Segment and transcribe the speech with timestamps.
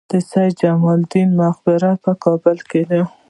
[0.09, 3.01] د سید جمال الدین مقبره په کابل کې ده